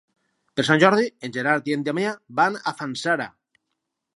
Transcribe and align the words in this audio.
Per 0.59 0.63
Sant 0.69 0.79
Jordi 0.83 1.03
en 1.27 1.35
Gerard 1.35 1.69
i 1.71 1.75
en 1.75 1.85
Damià 1.89 2.15
van 2.41 2.59
a 2.73 2.75
Fanzara. 2.81 3.29